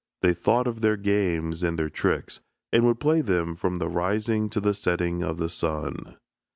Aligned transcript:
They 0.23 0.33
thought 0.33 0.65
of 0.65 0.81
their 0.81 0.97
games 0.97 1.61
and 1.61 1.77
their 1.77 1.91
tricks, 1.91 2.39
and 2.73 2.83
would 2.87 2.99
play 2.99 3.21
them 3.21 3.53
from 3.55 3.75
the 3.75 3.87
rising 3.87 4.49
to 4.49 4.59
the 4.59 4.73
setting 4.73 5.21
of 5.21 5.37
the 5.37 5.47
sun. 5.47 6.17